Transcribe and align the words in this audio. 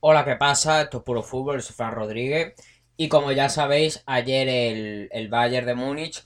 Hola, 0.00 0.24
¿qué 0.24 0.36
pasa? 0.36 0.82
Esto 0.82 0.98
es 0.98 1.04
Puro 1.04 1.22
Fútbol, 1.22 1.62
soy 1.62 1.74
Fran 1.74 1.92
Rodríguez. 1.94 2.54
Y 2.96 3.08
como 3.08 3.32
ya 3.32 3.48
sabéis, 3.48 4.02
ayer 4.06 4.48
el, 4.48 5.08
el 5.12 5.28
Bayern 5.28 5.66
de 5.66 5.74
Múnich 5.74 6.24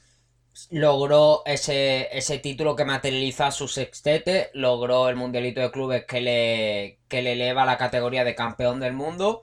logró 0.70 1.42
ese, 1.46 2.08
ese 2.16 2.38
título 2.38 2.76
que 2.76 2.84
materializa 2.84 3.50
su 3.50 3.68
sextete, 3.68 4.50
logró 4.54 5.08
el 5.08 5.16
Mundialito 5.16 5.60
de 5.60 5.70
Clubes 5.70 6.04
que 6.06 6.20
le, 6.20 7.00
que 7.08 7.22
le 7.22 7.32
eleva 7.32 7.64
la 7.66 7.76
categoría 7.78 8.24
de 8.24 8.34
campeón 8.34 8.80
del 8.80 8.92
mundo 8.94 9.42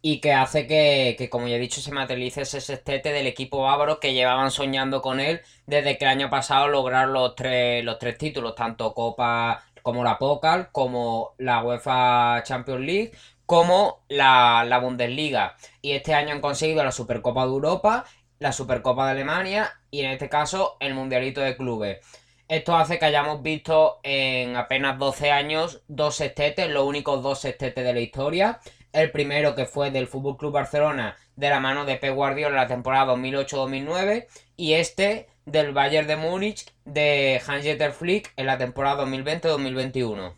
y 0.00 0.20
que 0.20 0.32
hace 0.32 0.66
que, 0.66 1.16
que, 1.18 1.28
como 1.28 1.48
ya 1.48 1.56
he 1.56 1.58
dicho, 1.58 1.80
se 1.80 1.92
materialice 1.92 2.42
ese 2.42 2.60
sextete 2.60 3.12
del 3.12 3.26
equipo 3.26 3.62
bávaro 3.62 3.98
que 4.00 4.14
llevaban 4.14 4.50
soñando 4.50 5.02
con 5.02 5.18
él 5.20 5.40
desde 5.66 5.98
que 5.98 6.04
el 6.04 6.10
año 6.10 6.30
pasado 6.30 6.68
lograron 6.68 7.12
los 7.12 7.34
tres, 7.34 7.84
los 7.84 7.98
tres 7.98 8.16
títulos, 8.18 8.54
tanto 8.54 8.94
Copa 8.94 9.62
como 9.82 10.04
la 10.04 10.18
Pokal, 10.18 10.70
como 10.72 11.34
la 11.38 11.62
UEFA 11.64 12.42
Champions 12.44 12.80
League, 12.80 13.12
como 13.48 14.04
la, 14.10 14.62
la 14.68 14.78
Bundesliga. 14.78 15.56
Y 15.80 15.92
este 15.92 16.12
año 16.12 16.34
han 16.34 16.42
conseguido 16.42 16.84
la 16.84 16.92
Supercopa 16.92 17.46
de 17.46 17.52
Europa, 17.52 18.04
la 18.38 18.52
Supercopa 18.52 19.06
de 19.06 19.12
Alemania 19.12 19.72
y 19.90 20.02
en 20.02 20.10
este 20.10 20.28
caso 20.28 20.76
el 20.80 20.92
Mundialito 20.92 21.40
de 21.40 21.56
Clubes. 21.56 21.98
Esto 22.46 22.76
hace 22.76 22.98
que 22.98 23.06
hayamos 23.06 23.42
visto 23.42 24.00
en 24.02 24.54
apenas 24.56 24.98
12 24.98 25.30
años 25.30 25.82
dos 25.88 26.16
sextetes, 26.16 26.68
los 26.68 26.84
únicos 26.84 27.22
dos 27.22 27.38
sextetes 27.40 27.82
de 27.82 27.94
la 27.94 28.00
historia. 28.00 28.60
El 28.92 29.10
primero 29.12 29.54
que 29.54 29.64
fue 29.64 29.90
del 29.90 30.08
Fútbol 30.08 30.36
Club 30.36 30.52
Barcelona 30.52 31.16
de 31.34 31.48
la 31.48 31.58
mano 31.58 31.86
de 31.86 31.96
Pep 31.96 32.14
Guardiola 32.14 32.50
en 32.50 32.62
la 32.62 32.66
temporada 32.66 33.14
2008-2009 33.14 34.26
y 34.58 34.74
este 34.74 35.26
del 35.46 35.72
Bayern 35.72 36.06
de 36.06 36.16
Múnich 36.16 36.66
de 36.84 37.40
Hans-Dieter 37.46 37.92
Flick 37.92 38.30
en 38.36 38.44
la 38.44 38.58
temporada 38.58 39.06
2020-2021. 39.06 40.34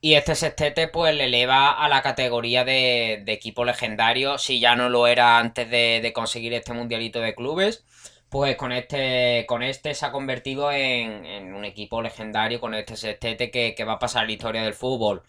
Y 0.00 0.14
este 0.14 0.36
sextete 0.36 0.86
pues 0.88 1.14
le 1.14 1.24
eleva 1.24 1.72
a 1.72 1.88
la 1.88 2.02
categoría 2.02 2.64
de, 2.64 3.24
equipo 3.26 3.64
legendario, 3.64 4.38
si 4.38 4.60
ya 4.60 4.76
no 4.76 4.88
lo 4.88 5.08
era 5.08 5.38
antes 5.38 5.68
de, 5.70 6.12
conseguir 6.14 6.54
este 6.54 6.72
mundialito 6.72 7.20
de 7.20 7.34
clubes, 7.34 7.84
pues 8.28 8.56
con 8.56 8.70
este, 8.72 9.44
con 9.48 9.62
este 9.62 9.94
se 9.94 10.06
ha 10.06 10.12
convertido 10.12 10.70
en, 10.70 11.52
un 11.54 11.64
equipo 11.64 12.00
legendario, 12.00 12.60
con 12.60 12.74
este 12.74 12.96
sextete 12.96 13.50
que, 13.50 13.84
va 13.84 13.94
a 13.94 13.98
pasar 13.98 14.26
la 14.26 14.32
historia 14.32 14.62
del 14.62 14.74
fútbol. 14.74 15.22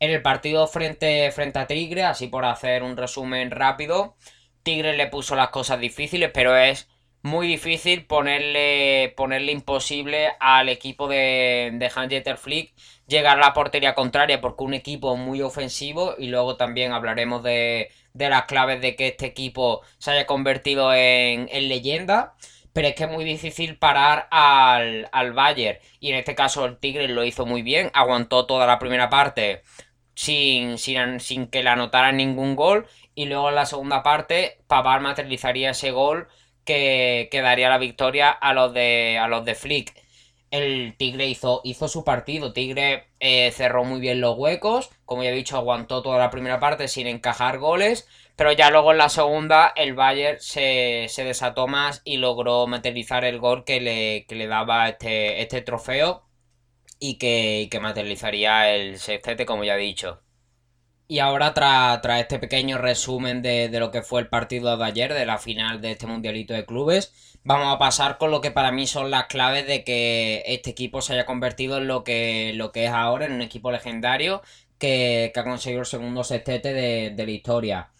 En 0.00 0.10
el 0.10 0.22
partido 0.22 0.66
frente, 0.66 1.30
frente 1.32 1.58
a 1.60 1.66
Tigre, 1.66 2.04
así 2.04 2.26
por 2.28 2.44
hacer 2.44 2.82
un 2.82 2.96
resumen 2.96 3.50
rápido, 3.52 4.16
Tigre 4.64 4.96
le 4.96 5.06
puso 5.06 5.36
las 5.36 5.50
cosas 5.50 5.80
difíciles, 5.80 6.30
pero 6.34 6.56
es 6.56 6.88
muy 7.22 7.46
difícil 7.48 8.06
ponerle, 8.06 9.12
ponerle 9.16 9.52
imposible 9.52 10.30
al 10.40 10.68
equipo 10.68 11.08
de, 11.08 11.70
de 11.74 11.90
Hans-Jeter 11.94 12.36
Flick 12.36 12.74
llegar 13.06 13.38
a 13.38 13.40
la 13.40 13.54
portería 13.54 13.94
contraria 13.94 14.40
porque 14.40 14.64
un 14.64 14.74
equipo 14.74 15.16
muy 15.16 15.42
ofensivo 15.42 16.14
y 16.18 16.28
luego 16.28 16.56
también 16.56 16.92
hablaremos 16.92 17.42
de, 17.42 17.90
de 18.12 18.28
las 18.30 18.44
claves 18.44 18.80
de 18.80 18.96
que 18.96 19.08
este 19.08 19.26
equipo 19.26 19.82
se 19.98 20.12
haya 20.12 20.26
convertido 20.26 20.92
en, 20.94 21.48
en 21.50 21.68
leyenda. 21.68 22.34
Pero 22.72 22.88
es 22.88 22.94
que 22.94 23.04
es 23.04 23.10
muy 23.10 23.24
difícil 23.24 23.76
parar 23.78 24.28
al, 24.30 25.08
al 25.12 25.32
Bayern 25.32 25.78
y 26.00 26.10
en 26.10 26.16
este 26.16 26.34
caso 26.36 26.64
el 26.64 26.78
Tigre 26.78 27.08
lo 27.08 27.24
hizo 27.24 27.44
muy 27.46 27.62
bien, 27.62 27.90
aguantó 27.94 28.46
toda 28.46 28.66
la 28.66 28.78
primera 28.78 29.08
parte 29.10 29.62
sin, 30.14 30.78
sin, 30.78 31.20
sin 31.20 31.46
que 31.48 31.62
le 31.62 31.70
anotaran 31.70 32.16
ningún 32.16 32.56
gol 32.56 32.86
y 33.14 33.26
luego 33.26 33.48
en 33.48 33.54
la 33.56 33.66
segunda 33.66 34.02
parte 34.02 34.58
Pavar 34.66 35.00
materializaría 35.00 35.70
ese 35.70 35.90
gol 35.90 36.28
que, 36.68 37.40
daría 37.42 37.70
la 37.70 37.78
victoria 37.78 38.30
a 38.30 38.52
los 38.52 38.72
de, 38.74 39.18
a 39.18 39.28
los 39.28 39.44
de 39.44 39.54
Flick. 39.54 39.94
El 40.50 40.94
Tigre 40.96 41.26
hizo, 41.26 41.60
hizo 41.64 41.88
su 41.88 42.04
partido. 42.04 42.52
Tigre 42.52 43.08
eh, 43.20 43.50
cerró 43.52 43.84
muy 43.84 44.00
bien 44.00 44.20
los 44.20 44.36
huecos. 44.38 44.90
Como 45.04 45.22
ya 45.22 45.30
he 45.30 45.34
dicho, 45.34 45.56
aguantó 45.56 46.02
toda 46.02 46.18
la 46.18 46.30
primera 46.30 46.60
parte 46.60 46.88
sin 46.88 47.06
encajar 47.06 47.58
goles. 47.58 48.08
Pero 48.36 48.52
ya 48.52 48.70
luego 48.70 48.92
en 48.92 48.98
la 48.98 49.08
segunda 49.08 49.72
el 49.76 49.94
Bayern 49.94 50.40
se, 50.40 51.08
desató 51.16 51.66
más 51.66 52.02
y 52.04 52.18
logró 52.18 52.66
materializar 52.66 53.24
el 53.24 53.38
gol 53.40 53.64
que 53.64 53.80
le, 53.80 54.26
le 54.28 54.46
daba 54.46 54.88
este, 54.88 55.42
este 55.42 55.62
trofeo 55.62 56.24
y 57.00 57.18
que, 57.18 57.68
que 57.70 57.80
materializaría 57.80 58.74
el 58.74 58.98
sextete, 58.98 59.46
como 59.46 59.64
ya 59.64 59.76
he 59.76 59.78
dicho. 59.78 60.22
Y 61.10 61.20
ahora, 61.20 61.54
tras 61.54 62.20
este 62.20 62.38
pequeño 62.38 62.76
resumen 62.76 63.40
de, 63.40 63.70
lo 63.80 63.90
que 63.90 64.02
fue 64.02 64.20
el 64.20 64.28
partido 64.28 64.76
de 64.76 64.84
ayer, 64.84 65.14
de 65.14 65.24
la 65.24 65.38
final 65.38 65.80
de 65.80 65.92
este 65.92 66.06
Mundialito 66.06 66.52
de 66.52 66.66
Clubes, 66.66 67.14
vamos 67.44 67.74
a 67.74 67.78
pasar 67.78 68.18
con 68.18 68.30
lo 68.30 68.42
que 68.42 68.50
para 68.50 68.72
mí 68.72 68.86
son 68.86 69.10
las 69.10 69.26
claves 69.26 69.66
de 69.66 69.84
que 69.84 70.42
este 70.46 70.68
equipo 70.70 71.00
se 71.00 71.14
haya 71.14 71.24
convertido 71.24 71.78
en 71.78 71.88
lo 71.88 72.04
que, 72.04 72.52
lo 72.54 72.72
que 72.72 72.84
es 72.84 72.90
ahora, 72.90 73.24
en 73.24 73.32
un 73.32 73.40
equipo 73.40 73.72
legendario 73.72 74.42
que, 74.78 75.32
ha 75.34 75.44
conseguido 75.44 75.80
el 75.80 75.86
segundo 75.86 76.24
sextete 76.24 76.74
de, 76.74 77.24
la 77.24 77.30
historia. 77.30 77.90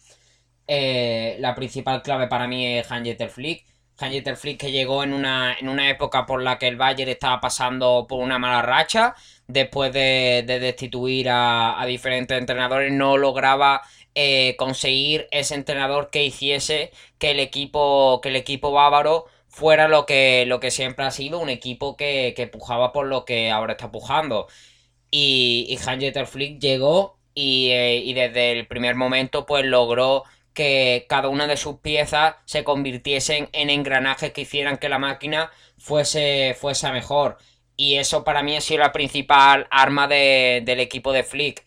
Eh, 0.67 1.37
la 1.39 1.55
principal 1.55 2.03
clave 2.03 2.27
para 2.27 2.47
mí 2.47 2.77
es 2.77 2.91
Hans-Jeter 2.91 3.29
Flick. 3.29 3.65
Hans-Jeter 3.99 4.35
Flick 4.37 4.59
que 4.59 4.71
llegó 4.71 5.03
en 5.03 5.13
una, 5.13 5.55
en 5.59 5.69
una 5.69 5.89
época 5.89 6.25
por 6.25 6.41
la 6.41 6.57
que 6.57 6.67
el 6.67 6.77
Bayern 6.77 7.09
estaba 7.09 7.41
pasando 7.41 8.05
por 8.07 8.19
una 8.23 8.39
mala 8.39 8.61
racha 8.61 9.15
después 9.47 9.91
de, 9.93 10.43
destituir 10.45 11.27
a, 11.29 11.83
diferentes 11.87 12.37
entrenadores, 12.37 12.91
no 12.93 13.17
lograba 13.17 13.81
eh, 14.15 14.55
conseguir 14.57 15.27
ese 15.31 15.55
entrenador 15.55 16.09
que 16.11 16.23
hiciese 16.23 16.91
que 17.17 17.31
el 17.31 17.39
equipo, 17.39 18.21
que 18.21 18.29
el 18.29 18.35
equipo 18.35 18.71
bávaro 18.71 19.25
fuera 19.47 19.87
lo 19.87 20.05
que, 20.05 20.45
lo 20.47 20.59
que 20.59 20.71
siempre 20.71 21.05
ha 21.05 21.11
sido, 21.11 21.39
un 21.39 21.49
equipo 21.49 21.97
que, 21.97 22.33
que 22.35 22.47
pujaba 22.47 22.91
por 22.93 23.07
lo 23.07 23.25
que 23.25 23.51
ahora 23.51 23.73
está 23.73 23.91
pujando. 23.91 24.47
Y, 25.11 25.65
y 25.69 25.77
Hans-Jeter 25.77 26.27
Flick 26.27 26.59
llegó 26.59 27.17
y, 27.33 27.69
eh, 27.71 27.97
y 27.97 28.13
desde 28.13 28.51
el 28.51 28.67
primer 28.67 28.95
momento 28.95 29.45
pues 29.45 29.65
logró 29.65 30.23
que 30.59 31.05
cada 31.07 31.29
una 31.29 31.47
de 31.47 31.55
sus 31.55 31.77
piezas 31.77 32.35
se 32.43 32.65
convirtiesen 32.65 33.47
en 33.53 33.69
engranajes 33.69 34.33
que 34.33 34.41
hicieran 34.41 34.75
que 34.75 34.89
la 34.89 34.99
máquina 34.99 35.51
fuese, 35.77 36.53
fuese 36.59 36.91
mejor. 36.91 37.37
Y 37.77 37.95
eso 37.95 38.25
para 38.25 38.43
mí 38.43 38.57
ha 38.57 38.59
sido 38.59 38.81
la 38.81 38.91
principal 38.91 39.67
arma 39.71 40.09
del 40.09 40.81
equipo 40.81 41.13
de 41.13 41.23
Flick. 41.23 41.63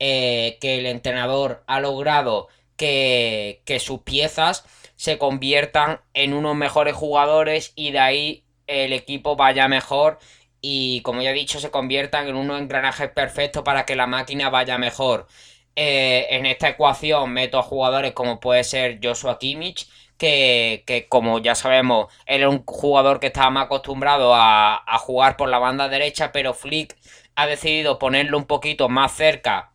Eh, 0.00 0.58
que 0.60 0.80
el 0.80 0.86
entrenador 0.86 1.62
ha 1.68 1.78
logrado 1.78 2.48
que, 2.76 3.62
sus 3.78 4.00
piezas 4.00 4.64
se 4.96 5.16
conviertan 5.16 6.00
en 6.12 6.34
unos 6.34 6.56
mejores 6.56 6.94
jugadores 6.96 7.72
y 7.76 7.92
de 7.92 8.00
ahí 8.00 8.44
el 8.66 8.92
equipo 8.92 9.36
vaya 9.36 9.68
mejor 9.68 10.18
y 10.60 11.02
como 11.02 11.22
ya 11.22 11.30
he 11.30 11.34
dicho 11.34 11.60
se 11.60 11.70
conviertan 11.70 12.26
en 12.26 12.34
unos 12.34 12.60
engranajes 12.60 13.10
perfectos 13.10 13.62
para 13.62 13.86
que 13.86 13.94
la 13.94 14.08
máquina 14.08 14.50
vaya 14.50 14.76
mejor. 14.76 15.28
Eh, 15.76 16.26
en 16.30 16.46
esta 16.46 16.68
ecuación 16.68 17.32
meto 17.32 17.58
a 17.58 17.62
jugadores 17.62 18.12
como 18.12 18.38
puede 18.38 18.62
ser 18.62 19.00
Joshua 19.02 19.38
Kimmich 19.38 19.88
que, 20.18 21.06
como 21.08 21.38
ya 21.40 21.54
sabemos, 21.54 22.12
era 22.26 22.48
un 22.48 22.64
jugador 22.64 23.20
que 23.20 23.28
estaba 23.28 23.50
más 23.50 23.66
acostumbrado 23.66 24.32
a, 24.34 24.82
jugar 25.00 25.36
por 25.36 25.48
la 25.48 25.58
banda 25.58 25.88
derecha, 25.88 26.32
pero 26.32 26.54
Flick 26.54 26.96
ha 27.34 27.46
decidido 27.46 27.98
ponerlo 27.98 28.38
un 28.38 28.46
poquito 28.46 28.88
más 28.88 29.12
cerca 29.12 29.72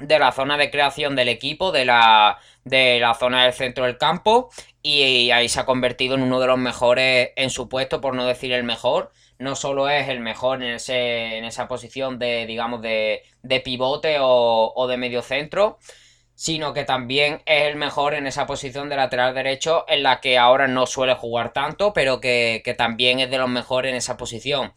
de 0.00 0.18
la 0.18 0.32
zona 0.32 0.56
de 0.56 0.70
creación 0.70 1.16
del 1.16 1.28
equipo, 1.28 1.72
de 1.72 1.84
la, 1.84 2.38
de 2.64 3.00
la 3.00 3.14
zona 3.14 3.44
del 3.44 3.52
centro 3.52 3.84
del 3.84 3.98
campo, 3.98 4.50
y, 4.82 5.30
ahí 5.30 5.48
se 5.48 5.60
ha 5.60 5.66
convertido 5.66 6.14
en 6.14 6.22
uno 6.22 6.40
de 6.40 6.46
los 6.46 6.58
mejores 6.58 7.30
en 7.36 7.50
su 7.50 7.68
puesto, 7.68 8.00
por 8.00 8.14
no 8.14 8.26
decir 8.26 8.52
el 8.52 8.64
mejor. 8.64 9.12
No 9.40 9.56
solo 9.56 9.88
es 9.88 10.08
el 10.08 10.20
mejor 10.20 10.62
en, 10.62 10.74
ese, 10.74 11.38
en 11.38 11.44
esa 11.44 11.66
posición 11.66 12.18
de, 12.18 12.44
digamos, 12.46 12.82
de, 12.82 13.22
de 13.42 13.60
pivote 13.60 14.18
o, 14.20 14.86
de 14.86 14.98
medio 14.98 15.22
centro, 15.22 15.78
sino 16.34 16.74
que 16.74 16.84
también 16.84 17.42
es 17.46 17.64
el 17.68 17.76
mejor 17.76 18.12
en 18.14 18.26
esa 18.26 18.46
posición 18.46 18.90
de 18.90 18.96
lateral 18.96 19.34
derecho 19.34 19.86
en 19.88 20.02
la 20.02 20.20
que 20.20 20.36
ahora 20.36 20.68
no 20.68 20.86
suele 20.86 21.14
jugar 21.14 21.54
tanto, 21.54 21.94
pero 21.94 22.20
que, 22.20 22.62
también 22.76 23.18
es 23.20 23.30
de 23.30 23.38
los 23.38 23.48
mejores 23.48 23.90
en 23.90 23.96
esa 23.96 24.18
posición. 24.18 24.74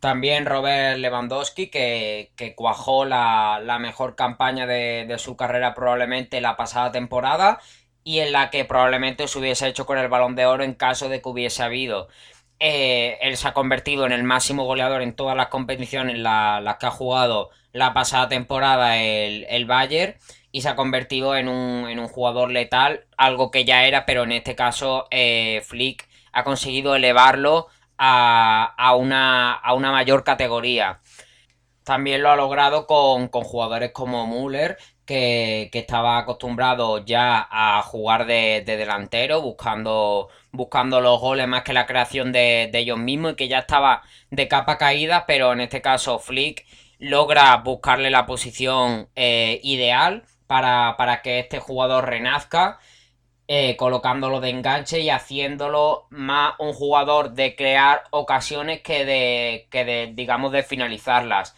También 0.00 0.46
Robert 0.46 0.98
Lewandowski, 0.98 1.68
que, 1.68 2.32
cuajó 2.56 3.04
la, 3.04 3.78
mejor 3.78 4.16
campaña 4.16 4.66
de, 4.66 5.14
su 5.18 5.36
carrera 5.36 5.74
probablemente 5.74 6.40
la 6.40 6.56
pasada 6.56 6.92
temporada 6.92 7.60
y 8.04 8.20
en 8.20 8.32
la 8.32 8.48
que 8.48 8.64
probablemente 8.64 9.28
se 9.28 9.38
hubiese 9.38 9.68
hecho 9.68 9.84
con 9.84 9.98
el 9.98 10.08
balón 10.08 10.34
de 10.34 10.46
oro 10.46 10.64
en 10.64 10.72
caso 10.72 11.10
de 11.10 11.20
que 11.20 11.28
hubiese 11.28 11.62
habido. 11.62 12.08
Eh, 12.60 13.18
él 13.20 13.36
se 13.36 13.48
ha 13.48 13.52
convertido 13.54 14.04
en 14.06 14.12
el 14.12 14.24
máximo 14.24 14.64
goleador 14.64 15.02
en 15.02 15.14
todas 15.14 15.36
las 15.36 15.48
competiciones 15.48 16.16
en 16.16 16.22
las 16.24 16.76
que 16.78 16.86
ha 16.86 16.90
jugado 16.90 17.50
la 17.72 17.94
pasada 17.94 18.28
temporada 18.28 18.96
el, 18.96 19.46
el 19.48 19.66
Bayern 19.66 20.16
y 20.50 20.62
se 20.62 20.68
ha 20.68 20.76
convertido 20.76 21.36
en 21.36 21.48
un, 21.48 21.88
en 21.88 21.98
un 21.98 22.08
jugador 22.08 22.50
letal, 22.50 23.06
algo 23.16 23.50
que 23.50 23.64
ya 23.64 23.84
era, 23.84 24.06
pero 24.06 24.24
en 24.24 24.32
este 24.32 24.54
caso 24.56 25.06
eh, 25.10 25.62
Flick 25.64 26.08
ha 26.32 26.44
conseguido 26.44 26.94
elevarlo 26.96 27.68
a, 27.98 28.74
a, 28.76 28.94
una, 28.94 29.52
a 29.52 29.74
una 29.74 29.92
mayor 29.92 30.24
categoría. 30.24 31.00
También 31.84 32.22
lo 32.22 32.30
ha 32.30 32.36
logrado 32.36 32.86
con, 32.86 33.28
jugadores 33.28 33.92
como 33.92 34.26
Müller, 34.26 34.78
que, 35.08 35.70
estaba 35.72 36.18
acostumbrado 36.18 37.04
ya 37.04 37.48
a 37.50 37.82
jugar 37.82 38.26
de, 38.26 38.62
delantero, 38.66 39.40
buscando, 39.40 40.28
buscando 40.52 41.00
los 41.00 41.18
goles 41.20 41.48
más 41.48 41.62
que 41.62 41.72
la 41.72 41.86
creación 41.86 42.30
de, 42.30 42.68
de 42.70 42.78
ellos 42.80 42.98
mismos 42.98 43.32
y 43.32 43.36
que 43.36 43.48
ya 43.48 43.60
estaba 43.60 44.02
de 44.30 44.48
capa 44.48 44.76
caída, 44.76 45.24
pero 45.26 45.52
en 45.54 45.62
este 45.62 45.80
caso 45.80 46.18
Flick 46.18 46.66
logra 46.98 47.56
buscarle 47.56 48.10
la 48.10 48.26
posición 48.26 49.08
eh, 49.16 49.60
ideal 49.62 50.24
para, 50.46 50.96
para 50.98 51.22
que 51.22 51.40
este 51.40 51.58
jugador 51.58 52.06
renazca. 52.06 52.78
Eh, 53.50 53.76
colocándolo 53.76 54.40
de 54.40 54.50
enganche 54.50 55.00
y 55.00 55.08
haciéndolo 55.08 56.06
más 56.10 56.52
un 56.58 56.74
jugador 56.74 57.32
de 57.32 57.56
crear 57.56 58.04
ocasiones 58.10 58.82
que 58.82 59.06
de, 59.06 59.68
que 59.70 59.86
de 59.86 60.12
digamos, 60.14 60.52
de 60.52 60.62
finalizarlas. 60.62 61.56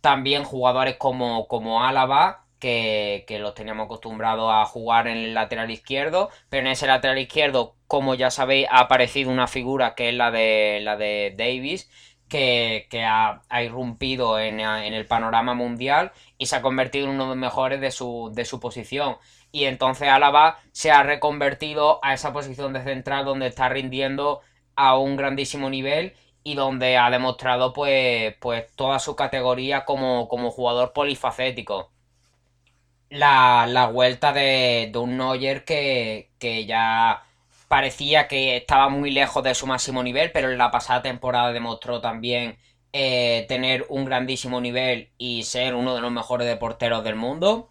También 0.00 0.42
jugadores 0.42 0.96
como, 0.96 1.46
como 1.46 1.84
Álava, 1.84 2.47
que, 2.58 3.24
que, 3.26 3.38
los 3.38 3.54
teníamos 3.54 3.86
acostumbrados 3.86 4.50
a 4.52 4.64
jugar 4.64 5.08
en 5.08 5.16
el 5.18 5.34
lateral 5.34 5.70
izquierdo, 5.70 6.30
pero 6.48 6.66
en 6.66 6.72
ese 6.72 6.86
lateral 6.86 7.18
izquierdo, 7.18 7.76
como 7.86 8.14
ya 8.14 8.30
sabéis, 8.30 8.66
ha 8.70 8.80
aparecido 8.80 9.30
una 9.30 9.46
figura 9.46 9.94
que 9.94 10.08
es 10.10 10.14
la 10.14 10.30
de, 10.30 10.80
la 10.82 10.96
de 10.96 11.34
Davis, 11.36 11.90
que, 12.28 12.86
ha, 13.06 13.42
irrumpido 13.62 14.38
en, 14.38 14.60
en, 14.60 14.94
el 14.94 15.06
panorama 15.06 15.54
mundial 15.54 16.12
y 16.36 16.46
se 16.46 16.56
ha 16.56 16.62
convertido 16.62 17.06
en 17.06 17.12
uno 17.12 17.24
de 17.24 17.28
los 17.30 17.36
mejores 17.38 17.80
de 17.80 17.90
su, 17.90 18.30
de 18.34 18.44
su 18.44 18.60
posición 18.60 19.16
y 19.52 19.64
entonces 19.64 20.08
Álava 20.08 20.58
se 20.72 20.90
ha 20.90 21.02
reconvertido 21.02 22.00
a 22.02 22.14
esa 22.14 22.32
posición 22.32 22.72
de 22.72 22.82
central 22.82 23.24
donde 23.24 23.46
está 23.46 23.68
rindiendo 23.68 24.40
a 24.76 24.98
un 24.98 25.16
grandísimo 25.16 25.70
nivel 25.70 26.14
y 26.44 26.54
donde 26.54 26.96
ha 26.96 27.10
demostrado 27.10 27.72
pues, 27.72 28.34
pues 28.40 28.70
toda 28.76 28.98
su 28.98 29.16
categoría 29.16 29.84
como, 29.84 30.28
como 30.28 30.50
jugador 30.50 30.92
polifacético. 30.92 31.90
La, 33.10 33.90
vuelta 33.92 34.32
de, 34.32 34.92
un 34.94 35.16
Neuer 35.16 35.64
que, 35.64 36.30
que 36.38 36.66
ya 36.66 37.24
parecía 37.68 38.28
que 38.28 38.56
estaba 38.56 38.88
muy 38.88 39.10
lejos 39.10 39.42
de 39.44 39.54
su 39.54 39.66
máximo 39.66 40.02
nivel, 40.02 40.32
pero 40.32 40.50
en 40.50 40.58
la 40.58 40.70
pasada 40.70 41.02
temporada 41.02 41.52
demostró 41.52 42.00
también 42.00 42.58
eh, 42.92 43.44
tener 43.48 43.84
un 43.90 44.06
grandísimo 44.06 44.60
nivel 44.60 45.10
y 45.18 45.42
ser 45.42 45.74
uno 45.74 45.94
de 45.94 46.00
los 46.00 46.10
mejores 46.10 46.46
de 46.48 46.56
porteros 46.56 47.04
del 47.04 47.16
mundo. 47.16 47.68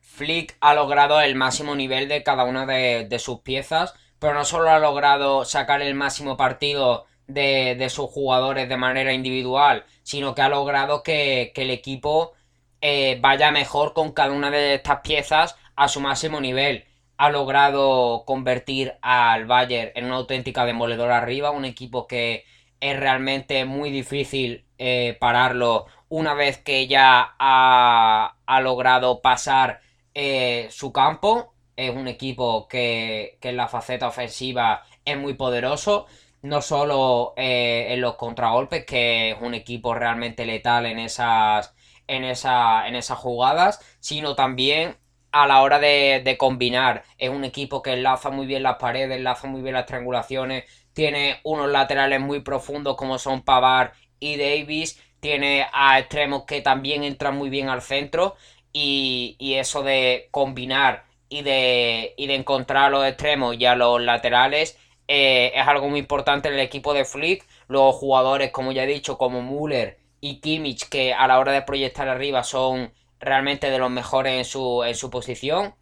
Flick 0.00 0.56
ha 0.60 0.74
logrado 0.74 1.20
el 1.20 1.34
máximo 1.34 1.74
nivel 1.74 2.08
de 2.08 2.22
cada 2.22 2.44
una 2.44 2.66
de, 2.66 3.18
sus 3.18 3.40
piezas, 3.40 3.94
pero 4.18 4.34
no 4.34 4.44
solo 4.44 4.70
ha 4.70 4.78
logrado 4.78 5.46
sacar 5.46 5.80
el 5.80 5.94
máximo 5.94 6.36
partido 6.36 7.06
de, 7.26 7.88
sus 7.90 8.10
jugadores 8.10 8.68
de 8.68 8.76
manera 8.76 9.14
individual, 9.14 9.84
sino 10.02 10.34
que 10.34 10.42
ha 10.42 10.50
logrado 10.50 11.02
que, 11.02 11.52
el 11.56 11.70
equipo 11.70 12.34
eh, 12.80 13.18
vaya 13.20 13.50
mejor 13.50 13.92
con 13.92 14.12
cada 14.12 14.32
una 14.32 14.50
de 14.50 14.74
estas 14.74 15.00
piezas 15.00 15.56
a 15.76 15.88
su 15.88 16.00
máximo 16.00 16.40
nivel. 16.40 16.84
Ha 17.16 17.30
logrado 17.30 18.24
convertir 18.26 18.94
al 19.02 19.46
Bayern 19.46 19.92
en 19.94 20.06
una 20.06 20.16
auténtica 20.16 20.64
demoledora 20.64 21.18
arriba, 21.18 21.50
un 21.50 21.64
equipo 21.64 22.06
que 22.06 22.44
es 22.80 22.98
realmente 22.98 23.64
muy 23.64 23.90
difícil 23.90 24.66
eh, 24.78 25.16
pararlo 25.20 25.86
una 26.08 26.34
vez 26.34 26.58
que 26.58 26.86
ya 26.86 27.34
ha, 27.38 28.36
ha 28.46 28.60
logrado 28.60 29.20
pasar 29.20 29.80
eh, 30.14 30.68
su 30.70 30.92
campo 30.92 31.54
es 31.76 31.94
un 31.94 32.08
equipo 32.08 32.68
que, 32.68 33.38
en 33.40 33.56
la 33.56 33.68
faceta 33.68 34.08
ofensiva 34.08 34.82
es 35.04 35.16
muy 35.18 35.34
poderoso. 35.34 36.06
No 36.42 36.62
solo 36.62 37.34
en 37.36 38.00
los 38.00 38.14
contragolpes, 38.16 38.86
que 38.86 39.32
es 39.32 39.36
un 39.40 39.54
equipo 39.54 39.94
realmente 39.94 40.46
letal 40.46 40.86
en 40.86 40.98
esas, 40.98 41.74
en, 42.10 42.24
esa, 42.24 42.88
en 42.88 42.96
esas 42.96 43.18
jugadas, 43.18 43.80
sino 44.00 44.34
también 44.34 44.96
a 45.32 45.46
la 45.46 45.62
hora 45.62 45.78
de, 45.78 46.36
combinar. 46.38 47.04
Es 47.18 47.30
un 47.30 47.44
equipo 47.44 47.82
que 47.82 47.92
enlaza 47.92 48.30
muy 48.30 48.46
bien 48.46 48.64
las 48.64 48.76
paredes, 48.76 49.16
enlaza 49.16 49.46
muy 49.46 49.62
bien 49.62 49.74
las 49.74 49.86
triangulaciones. 49.86 50.64
Tiene 50.92 51.40
unos 51.44 51.70
laterales 51.70 52.20
muy 52.20 52.40
profundos 52.40 52.96
como 52.96 53.18
son 53.18 53.42
Pavar 53.42 53.92
y 54.18 54.36
Davis. 54.36 55.00
Tiene 55.20 55.66
a 55.72 55.98
extremos 56.00 56.44
que 56.44 56.60
también 56.62 57.04
entran 57.04 57.36
muy 57.36 57.48
bien 57.48 57.68
al 57.68 57.82
centro. 57.82 58.36
Y, 58.72 59.36
eso 59.56 59.82
de 59.82 60.28
combinar 60.30 61.04
y 61.28 61.42
de, 61.42 62.14
y 62.16 62.26
de 62.26 62.34
encontrar 62.34 62.90
los 62.90 63.06
extremos 63.06 63.56
y 63.56 63.66
a 63.66 63.74
los 63.76 64.00
laterales 64.00 64.78
eh, 65.08 65.52
es 65.54 65.66
algo 65.66 65.88
muy 65.88 66.00
importante 66.00 66.48
en 66.48 66.54
el 66.54 66.60
equipo 66.60 66.94
de 66.94 67.04
Flick. 67.04 67.46
Los 67.68 67.94
jugadores, 67.96 68.50
como 68.52 68.72
ya 68.72 68.84
he 68.84 68.86
dicho, 68.86 69.18
como 69.18 69.42
Müller 69.42 69.99
y 70.20 70.40
Kimmich, 70.40 70.88
que 70.88 71.14
a 71.14 71.26
la 71.26 71.38
hora 71.38 71.52
de 71.52 71.62
proyectar 71.62 72.08
arriba 72.08 72.44
son 72.44 72.92
realmente 73.20 73.70
de 73.70 73.78
los 73.78 73.90
mejores 73.90 74.34
en 74.38 74.44
su, 74.44 74.84
en 74.84 74.94
su 74.94 75.10
posición. 75.10 75.74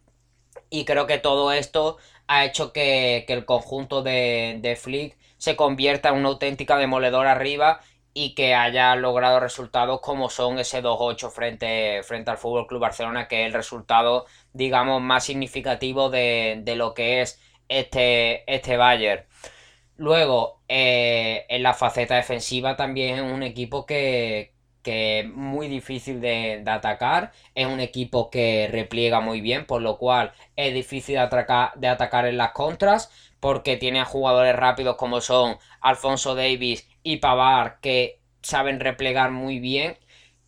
Y 0.69 0.85
creo 0.85 1.07
que 1.07 1.17
todo 1.17 1.51
esto 1.51 1.97
ha 2.27 2.45
hecho 2.45 2.73
que, 2.73 3.25
el 3.27 3.45
conjunto 3.45 4.03
de, 4.03 4.57
de 4.61 4.75
Flick 4.75 5.17
se 5.37 5.55
convierta 5.55 6.09
en 6.09 6.15
una 6.15 6.29
auténtica 6.29 6.77
demoledora 6.77 7.31
arriba 7.31 7.81
y 8.13 8.33
que 8.35 8.53
haya 8.55 8.95
logrado 8.95 9.39
resultados 9.39 10.01
como 10.01 10.29
son 10.29 10.59
ese 10.59 10.83
2-8 10.83 11.31
frente, 11.31 12.03
frente 12.03 12.31
al 12.31 12.37
Fútbol 12.37 12.67
Club 12.67 12.81
Barcelona, 12.81 13.27
que 13.27 13.41
es 13.41 13.47
el 13.47 13.53
resultado, 13.53 14.25
digamos, 14.53 15.01
más 15.01 15.23
significativo 15.23 16.09
de, 16.09 16.61
lo 16.75 16.93
que 16.93 17.21
es 17.21 17.39
este, 17.69 18.43
este 18.53 18.77
Bayern. 18.77 19.25
Luego, 19.99 20.61
eh, 20.69 21.45
en 21.49 21.61
la 21.61 21.73
faceta 21.73 22.15
defensiva 22.15 22.77
también 22.77 23.15
es 23.17 23.21
un 23.21 23.43
equipo 23.43 23.85
que, 23.85 24.53
que 24.81 25.19
es 25.19 25.27
muy 25.27 25.67
difícil 25.67 26.21
de, 26.21 26.63
atacar, 26.65 27.33
es 27.53 27.67
un 27.67 27.81
equipo 27.81 28.29
que 28.29 28.69
repliega 28.71 29.19
muy 29.19 29.41
bien, 29.41 29.65
por 29.65 29.81
lo 29.81 29.97
cual 29.97 30.31
es 30.55 30.73
difícil 30.73 31.15
de, 31.15 31.19
atacar, 31.21 31.73
de 31.75 31.87
atacar 31.89 32.25
en 32.27 32.37
las 32.37 32.51
contras, 32.53 33.11
porque 33.41 33.75
tiene 33.75 33.99
a 33.99 34.05
jugadores 34.05 34.55
rápidos 34.55 34.95
como 34.95 35.19
son 35.19 35.57
Alfonso 35.81 36.33
Davis 36.33 36.87
y 37.03 37.17
Pavar 37.17 37.79
que 37.81 38.21
saben 38.41 38.79
replegar 38.79 39.31
muy 39.31 39.59
bien. 39.59 39.97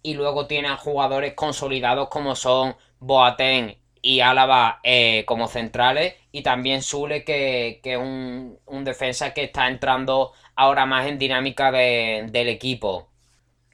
Y 0.01 0.13
luego 0.15 0.47
tienen 0.47 0.77
jugadores 0.77 1.33
consolidados 1.35 2.07
como 2.09 2.35
son 2.35 2.75
Boateng 2.99 3.80
y 4.01 4.21
Álava 4.21 4.79
eh, 4.83 5.23
como 5.25 5.47
centrales. 5.47 6.15
Y 6.31 6.43
también 6.43 6.81
Sule, 6.81 7.23
que, 7.23 7.81
es 7.83 7.97
un, 7.97 8.59
defensa 8.83 9.33
que 9.33 9.43
está 9.43 9.67
entrando 9.67 10.33
ahora 10.55 10.85
más 10.85 11.07
en 11.07 11.19
dinámica 11.19 11.71
del 11.71 12.49
equipo. 12.49 13.09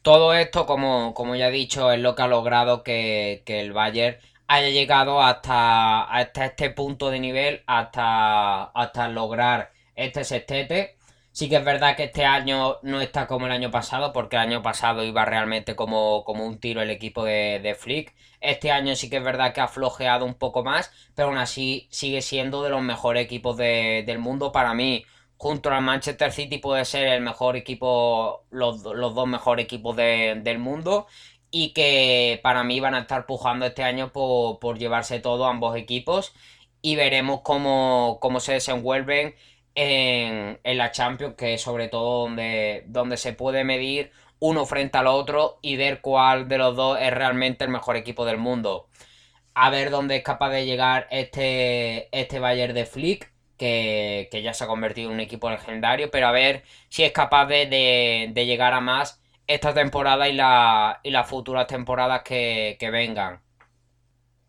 Todo 0.02 0.34
esto, 0.34 0.66
como, 0.66 1.14
como, 1.14 1.36
ya 1.36 1.50
he 1.50 1.52
dicho, 1.52 1.92
es 1.92 2.00
lo 2.00 2.16
que 2.16 2.22
ha 2.24 2.28
logrado 2.28 2.84
que, 2.84 3.44
el 3.46 3.74
Bayern 3.74 4.18
haya 4.48 4.70
llegado 4.70 5.22
hasta, 5.22 6.04
hasta, 6.04 6.46
este 6.46 6.70
punto 6.72 7.10
de 7.10 7.20
nivel, 7.20 7.64
hasta, 7.68 8.66
hasta 8.66 9.10
lograr 9.10 9.72
este 9.96 10.24
sextete. 10.24 10.97
Sí 11.38 11.50
que 11.50 11.58
es 11.58 11.64
verdad 11.64 11.96
que 11.96 12.06
este 12.06 12.26
año 12.26 12.78
no 12.82 13.00
está 13.00 13.28
como 13.28 13.46
el 13.46 13.52
año 13.52 13.70
pasado, 13.70 14.12
porque 14.12 14.38
el 14.38 14.42
año 14.42 14.64
pasado 14.64 15.04
iba 15.04 15.24
realmente 15.24 15.76
como, 15.76 16.24
como 16.24 16.44
un 16.48 16.60
tiro 16.60 16.82
el 16.82 16.90
equipo 16.90 17.24
de, 17.24 17.60
de, 17.62 17.76
Flick. 17.76 18.16
Este 18.42 18.72
año 18.72 18.96
sí 18.96 19.08
que 19.08 19.18
es 19.18 19.24
verdad 19.24 19.54
que 19.54 19.62
ha 19.62 19.68
flojeado 19.68 20.26
un 20.26 20.34
poco 20.34 20.64
más, 20.64 20.92
pero 21.14 21.28
aún 21.28 21.38
así 21.38 21.88
sigue 21.92 22.24
siendo 22.24 22.64
de 22.64 22.72
los 22.72 22.82
mejores 22.82 23.24
equipos 23.24 23.56
del 23.56 24.18
mundo. 24.18 24.52
Para 24.52 24.74
mí, 24.74 25.06
junto 25.38 25.70
al 25.70 25.84
Manchester 25.84 26.32
City, 26.32 26.58
puede 26.58 26.86
ser 26.86 27.08
el 27.08 27.22
mejor 27.22 27.56
equipo, 27.56 28.44
los, 28.50 28.82
dos 28.82 29.28
mejores 29.28 29.66
equipos 29.66 29.96
del 29.96 30.58
mundo. 30.58 31.06
Y 31.52 31.72
que 31.74 32.40
para 32.42 32.64
mí 32.64 32.80
van 32.80 32.96
a 32.96 33.02
estar 33.02 33.28
pujando 33.28 33.68
este 33.68 33.84
año 33.84 34.12
por, 34.12 34.58
por 34.58 34.80
llevarse 34.80 35.20
todo 35.20 35.46
ambos 35.46 35.76
equipos. 35.78 36.34
Y 36.82 36.96
veremos 36.96 37.42
cómo, 37.44 38.18
cómo 38.22 38.40
se 38.40 38.54
desenvuelven 38.54 39.36
en, 39.78 40.60
la 40.64 40.92
Champions, 40.92 41.36
que 41.36 41.54
es 41.54 41.62
sobre 41.62 41.88
todo 41.88 42.24
donde, 42.24 42.84
donde 42.88 43.16
se 43.16 43.34
puede 43.34 43.64
medir 43.64 44.12
uno 44.40 44.66
frente 44.66 44.98
al 44.98 45.08
otro 45.08 45.60
y 45.62 45.78
ver 45.78 46.02
cuál 46.02 46.48
de 46.48 46.58
los 46.58 46.76
dos 46.76 46.98
es 47.00 47.14
realmente 47.14 47.64
el 47.64 47.70
mejor 47.70 47.96
equipo 47.96 48.26
del 48.26 48.38
mundo. 48.38 48.90
A 49.54 49.70
ver 49.70 49.92
dónde 49.92 50.18
es 50.18 50.24
capaz 50.24 50.50
de 50.52 50.66
llegar 50.66 51.08
este, 51.12 52.10
este 52.18 52.40
Bayern 52.40 52.74
de 52.74 52.86
Flick, 52.86 53.32
que, 53.58 54.30
ya 54.44 54.54
se 54.54 54.64
ha 54.64 54.68
convertido 54.68 55.10
en 55.10 55.16
un 55.16 55.20
equipo 55.22 55.50
legendario, 55.50 56.10
pero 56.12 56.28
a 56.28 56.32
ver 56.32 56.64
si 56.90 57.04
es 57.04 57.12
capaz 57.12 57.46
de, 57.48 58.32
llegar 58.36 58.74
a 58.74 58.82
más 58.82 59.22
esta 59.48 59.74
temporada 59.74 60.28
y, 60.30 60.34
la, 60.34 61.00
y 61.04 61.12
las 61.12 61.28
futuras 61.30 61.68
temporadas 61.68 62.22
que, 62.24 62.78
que 62.80 62.90
vengan. 62.92 63.42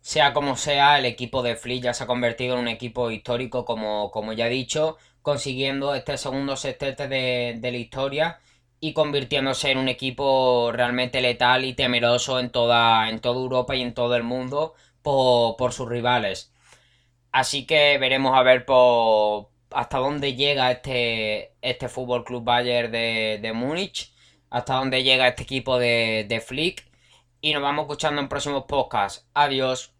Sea 0.01 0.33
como 0.33 0.55
sea, 0.55 0.97
el 0.97 1.05
equipo 1.05 1.43
de 1.43 1.55
Flick 1.55 1.83
ya 1.83 1.93
se 1.93 2.03
ha 2.03 2.07
convertido 2.07 2.55
en 2.55 2.61
un 2.61 2.67
equipo 2.67 3.11
histórico, 3.11 3.65
como, 3.65 4.11
como 4.11 4.33
ya 4.33 4.47
he 4.47 4.49
dicho, 4.49 4.97
consiguiendo 5.21 5.95
este 5.95 6.17
segundo 6.17 6.55
sextete 6.55 7.07
de, 7.07 7.59
la 7.61 7.77
historia 7.77 8.39
y 8.79 8.93
convirtiéndose 8.93 9.71
en 9.71 9.77
un 9.77 9.89
equipo 9.89 10.71
realmente 10.71 11.21
letal 11.21 11.65
y 11.65 11.73
temeroso 11.73 12.39
en 12.39 12.49
toda, 12.51 13.09
en 13.09 13.19
toda 13.19 13.39
Europa 13.39 13.75
y 13.75 13.81
en 13.81 13.93
todo 13.93 14.15
el 14.15 14.23
mundo 14.23 14.75
por, 15.01 15.73
sus 15.73 15.89
rivales. 15.89 16.53
Así 17.31 17.65
que 17.65 17.97
veremos 17.99 18.37
a 18.37 18.43
ver 18.43 18.65
por, 18.65 19.49
hasta 19.71 19.99
dónde 19.99 20.35
llega 20.35 20.71
este, 20.71 21.53
este 21.61 21.89
Fútbol 21.89 22.23
Club 22.25 22.43
Bayern 22.43 22.91
de, 22.91 23.39
de 23.41 23.53
Múnich, 23.53 24.13
hasta 24.49 24.75
dónde 24.75 25.03
llega 25.03 25.27
este 25.27 25.43
equipo 25.43 25.77
de, 25.79 26.25
de 26.27 26.41
Flick. 26.41 26.87
Y 27.41 27.53
nos 27.53 27.61
vamos 27.61 27.83
escuchando 27.83 28.21
en 28.21 28.29
próximos 28.29 28.65
podcasts. 28.65 29.27
Adiós. 29.33 29.98